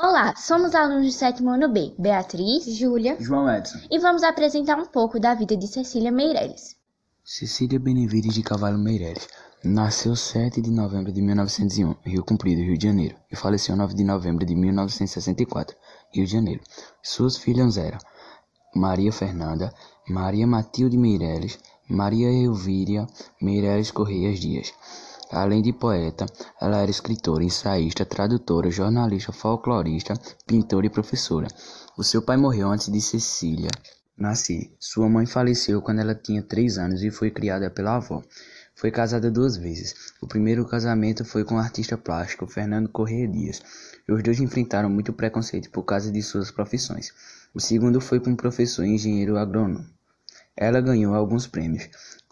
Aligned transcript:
Olá, 0.00 0.32
somos 0.36 0.76
alunos 0.76 1.06
do 1.06 1.12
sétimo 1.12 1.50
ano 1.50 1.68
B, 1.68 1.92
Beatriz, 1.98 2.66
Júlia 2.66 3.16
João 3.18 3.50
Edson. 3.52 3.78
e 3.90 3.98
vamos 3.98 4.22
apresentar 4.22 4.78
um 4.78 4.86
pouco 4.86 5.18
da 5.18 5.34
vida 5.34 5.56
de 5.56 5.66
Cecília 5.66 6.12
Meirelles. 6.12 6.76
Cecília 7.24 7.80
Benevides 7.80 8.32
de 8.32 8.40
Cavalho 8.44 8.78
Meireles 8.78 9.26
nasceu 9.64 10.14
7 10.14 10.62
de 10.62 10.70
novembro 10.70 11.10
de 11.10 11.20
1901, 11.20 11.96
Rio 12.04 12.24
Comprido, 12.24 12.62
Rio 12.62 12.78
de 12.78 12.86
Janeiro, 12.86 13.16
e 13.28 13.34
faleceu 13.34 13.74
9 13.74 13.92
de 13.94 14.04
novembro 14.04 14.46
de 14.46 14.54
1964, 14.54 15.76
Rio 16.14 16.24
de 16.24 16.30
Janeiro. 16.30 16.60
Suas 17.02 17.36
filhas 17.36 17.76
eram 17.76 17.98
Maria 18.76 19.12
Fernanda, 19.12 19.74
Maria 20.08 20.46
Matilde 20.46 20.96
Meireles, 20.96 21.58
Maria 21.88 22.30
Elvíria 22.30 23.04
Meireles 23.42 23.90
Correias 23.90 24.38
Dias. 24.38 24.72
Além 25.30 25.60
de 25.62 25.72
poeta, 25.72 26.26
ela 26.60 26.78
era 26.78 26.90
escritora, 26.90 27.44
ensaísta, 27.44 28.04
tradutora, 28.04 28.70
jornalista, 28.70 29.32
folclorista, 29.32 30.14
pintora 30.46 30.86
e 30.86 30.90
professora. 30.90 31.48
O 31.96 32.02
seu 32.02 32.22
pai 32.22 32.36
morreu 32.36 32.68
antes 32.70 32.90
de 32.90 33.00
Cecília 33.00 33.70
nascer. 34.18 34.74
Sua 34.80 35.08
mãe 35.08 35.26
faleceu 35.26 35.80
quando 35.80 36.00
ela 36.00 36.14
tinha 36.14 36.42
três 36.42 36.76
anos 36.76 37.02
e 37.02 37.10
foi 37.10 37.30
criada 37.30 37.70
pela 37.70 37.96
avó. 37.96 38.22
Foi 38.74 38.90
casada 38.90 39.30
duas 39.30 39.56
vezes. 39.56 39.94
O 40.20 40.26
primeiro 40.26 40.66
casamento 40.66 41.24
foi 41.24 41.44
com 41.44 41.54
o 41.54 41.58
artista 41.58 41.96
plástico 41.96 42.46
Fernando 42.46 42.88
Corrêa 42.88 43.28
Dias. 43.28 43.62
Os 44.08 44.22
dois 44.22 44.40
enfrentaram 44.40 44.90
muito 44.90 45.12
preconceito 45.12 45.70
por 45.70 45.84
causa 45.84 46.10
de 46.10 46.22
suas 46.22 46.50
profissões. 46.50 47.12
O 47.54 47.60
segundo 47.60 48.00
foi 48.00 48.20
com 48.20 48.32
o 48.32 48.36
professor 48.36 48.84
e 48.84 48.94
engenheiro 48.94 49.36
agrônomo. 49.36 49.86
Ela 50.56 50.80
ganhou 50.80 51.14
alguns 51.14 51.46
prêmios, 51.46 51.88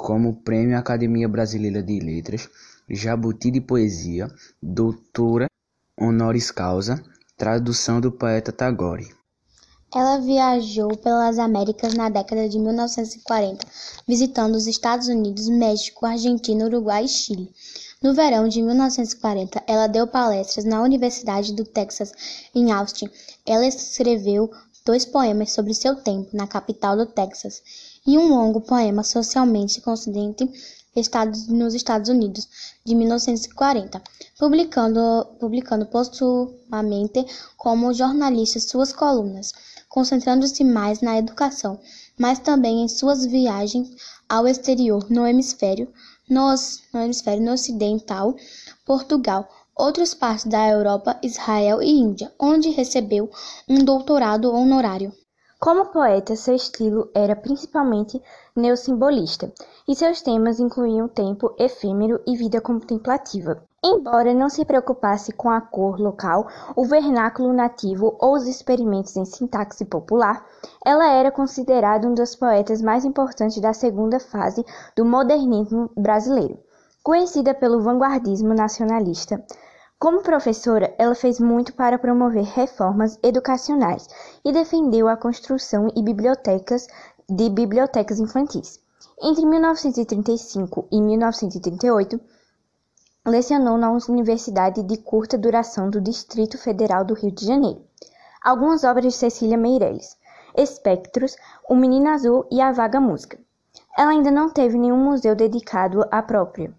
como 0.06 0.36
Prêmio 0.36 0.78
Academia 0.78 1.28
Brasileira 1.28 1.82
de 1.82 1.98
Letras, 1.98 2.48
Jabuti 2.88 3.50
de 3.50 3.60
Poesia, 3.60 4.28
Doutora 4.62 5.50
Honoris 6.00 6.52
Causa, 6.52 7.02
tradução 7.36 8.00
do 8.00 8.12
poeta 8.12 8.52
Tagore. 8.52 9.12
Ela 9.92 10.18
viajou 10.18 10.96
pelas 10.96 11.40
Américas 11.40 11.94
na 11.94 12.08
década 12.08 12.48
de 12.48 12.56
1940, 12.56 13.66
visitando 14.06 14.54
os 14.54 14.68
Estados 14.68 15.08
Unidos, 15.08 15.48
México, 15.48 16.06
Argentina, 16.06 16.66
Uruguai 16.66 17.06
e 17.06 17.08
Chile. 17.08 17.50
No 18.00 18.14
verão 18.14 18.46
de 18.46 18.62
1940, 18.62 19.64
ela 19.66 19.88
deu 19.88 20.06
palestras 20.06 20.64
na 20.64 20.82
Universidade 20.82 21.52
do 21.52 21.64
Texas, 21.64 22.12
em 22.54 22.70
Austin. 22.70 23.10
Ela 23.44 23.66
escreveu 23.66 24.52
dois 24.84 25.04
poemas 25.04 25.50
sobre 25.50 25.74
seu 25.74 25.96
tempo 25.96 26.30
na 26.32 26.46
capital 26.46 26.96
do 26.96 27.06
Texas 27.06 27.60
e 28.06 28.16
um 28.16 28.28
longo 28.28 28.60
poema 28.60 29.02
socialmente 29.02 29.80
consciente 29.80 30.48
Estados, 31.00 31.46
nos 31.48 31.74
Estados 31.74 32.08
Unidos, 32.08 32.48
de 32.84 32.94
1940, 32.94 34.02
publicando, 34.38 35.26
publicando 35.38 35.86
postumamente 35.86 37.26
como 37.56 37.92
jornalista 37.92 38.60
suas 38.60 38.92
colunas, 38.92 39.52
concentrando-se 39.88 40.64
mais 40.64 41.00
na 41.00 41.18
educação, 41.18 41.78
mas 42.18 42.38
também 42.38 42.82
em 42.82 42.88
suas 42.88 43.26
viagens 43.26 43.90
ao 44.28 44.46
exterior 44.46 45.06
no 45.10 45.26
hemisfério, 45.26 45.92
nos, 46.28 46.82
no 46.92 47.00
hemisfério 47.00 47.44
no 47.44 47.52
ocidental, 47.52 48.34
Portugal, 48.84 49.48
outras 49.76 50.14
partes 50.14 50.46
da 50.46 50.66
Europa, 50.66 51.18
Israel 51.22 51.82
e 51.82 51.90
Índia, 51.90 52.32
onde 52.38 52.70
recebeu 52.70 53.30
um 53.68 53.84
doutorado 53.84 54.50
honorário. 54.50 55.12
Como 55.58 55.86
poeta, 55.86 56.36
seu 56.36 56.54
estilo 56.54 57.10
era 57.14 57.34
principalmente 57.34 58.22
neossimbolista, 58.54 59.50
e 59.88 59.96
seus 59.96 60.20
temas 60.20 60.60
incluíam 60.60 61.08
tempo 61.08 61.54
efêmero 61.58 62.20
e 62.26 62.36
vida 62.36 62.60
contemplativa. 62.60 63.62
Embora 63.82 64.34
não 64.34 64.50
se 64.50 64.66
preocupasse 64.66 65.32
com 65.32 65.48
a 65.48 65.60
cor 65.60 65.98
local, 65.98 66.46
o 66.76 66.84
vernáculo 66.84 67.54
nativo 67.54 68.16
ou 68.20 68.34
os 68.34 68.46
experimentos 68.46 69.16
em 69.16 69.24
sintaxe 69.24 69.84
popular, 69.86 70.44
ela 70.84 71.10
era 71.10 71.30
considerada 71.30 72.06
um 72.06 72.12
dos 72.12 72.36
poetas 72.36 72.82
mais 72.82 73.06
importantes 73.06 73.58
da 73.58 73.72
segunda 73.72 74.20
fase 74.20 74.62
do 74.94 75.06
modernismo 75.06 75.90
brasileiro, 75.96 76.58
conhecida 77.02 77.54
pelo 77.54 77.80
vanguardismo 77.80 78.52
nacionalista. 78.52 79.42
Como 79.98 80.22
professora, 80.22 80.94
ela 80.98 81.14
fez 81.14 81.40
muito 81.40 81.72
para 81.74 81.98
promover 81.98 82.44
reformas 82.44 83.18
educacionais 83.22 84.06
e 84.44 84.52
defendeu 84.52 85.08
a 85.08 85.16
construção 85.16 85.88
e 85.96 86.02
bibliotecas 86.02 86.86
de 87.26 87.48
bibliotecas 87.48 88.20
infantis. 88.20 88.78
Entre 89.22 89.46
1935 89.46 90.86
e 90.92 91.00
1938, 91.00 92.20
lecionou 93.26 93.78
na 93.78 93.90
Universidade 93.90 94.82
de 94.82 94.98
Curta 94.98 95.38
Duração 95.38 95.88
do 95.88 95.98
Distrito 95.98 96.58
Federal 96.58 97.02
do 97.02 97.14
Rio 97.14 97.32
de 97.32 97.46
Janeiro. 97.46 97.82
Algumas 98.44 98.84
obras 98.84 99.04
de 99.04 99.12
Cecília 99.12 99.56
Meirelles: 99.56 100.18
Espectros, 100.54 101.36
O 101.68 101.74
Menino 101.74 102.10
Azul 102.10 102.46
e 102.52 102.60
A 102.60 102.70
Vaga 102.70 103.00
Música. 103.00 103.38
Ela 103.96 104.10
ainda 104.10 104.30
não 104.30 104.50
teve 104.50 104.76
nenhum 104.76 105.02
museu 105.02 105.34
dedicado 105.34 106.04
à 106.10 106.22
própria. 106.22 106.72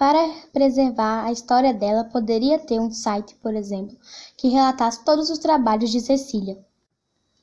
Para 0.00 0.30
preservar 0.50 1.26
a 1.26 1.30
história 1.30 1.74
dela, 1.74 2.04
poderia 2.04 2.58
ter 2.58 2.80
um 2.80 2.90
site, 2.90 3.34
por 3.34 3.54
exemplo, 3.54 3.94
que 4.34 4.48
relatasse 4.48 5.04
todos 5.04 5.28
os 5.28 5.38
trabalhos 5.38 5.90
de 5.90 6.00
Cecília. 6.00 6.56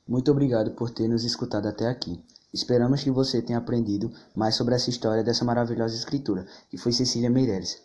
Muito 0.08 0.28
obrigado 0.32 0.72
por 0.72 0.90
ter 0.90 1.06
nos 1.06 1.22
escutado 1.22 1.68
até 1.68 1.86
aqui. 1.86 2.20
Esperamos 2.52 3.04
que 3.04 3.12
você 3.12 3.40
tenha 3.40 3.60
aprendido 3.60 4.10
mais 4.34 4.56
sobre 4.56 4.74
essa 4.74 4.90
história 4.90 5.22
dessa 5.22 5.44
maravilhosa 5.44 5.94
escritora, 5.94 6.48
que 6.68 6.76
foi 6.76 6.90
Cecília 6.90 7.30
Meirelles. 7.30 7.80